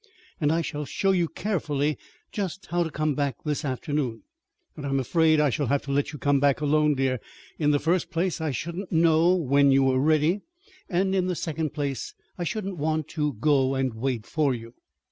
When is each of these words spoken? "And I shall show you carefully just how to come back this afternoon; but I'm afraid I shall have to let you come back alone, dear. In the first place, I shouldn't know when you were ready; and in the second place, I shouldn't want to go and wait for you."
"And 0.39 0.51
I 0.51 0.61
shall 0.63 0.83
show 0.85 1.11
you 1.11 1.27
carefully 1.27 1.95
just 2.31 2.65
how 2.71 2.81
to 2.81 2.89
come 2.89 3.13
back 3.13 3.35
this 3.45 3.63
afternoon; 3.63 4.23
but 4.75 4.83
I'm 4.83 4.99
afraid 4.99 5.39
I 5.39 5.51
shall 5.51 5.67
have 5.67 5.83
to 5.83 5.91
let 5.91 6.11
you 6.11 6.17
come 6.17 6.39
back 6.39 6.59
alone, 6.59 6.95
dear. 6.95 7.19
In 7.59 7.69
the 7.69 7.77
first 7.77 8.09
place, 8.09 8.41
I 8.41 8.49
shouldn't 8.49 8.91
know 8.91 9.35
when 9.35 9.69
you 9.69 9.83
were 9.83 9.99
ready; 9.99 10.41
and 10.89 11.13
in 11.13 11.27
the 11.27 11.35
second 11.35 11.75
place, 11.75 12.15
I 12.35 12.43
shouldn't 12.45 12.77
want 12.77 13.09
to 13.09 13.33
go 13.33 13.75
and 13.75 13.93
wait 13.93 14.25
for 14.25 14.55
you." 14.55 14.73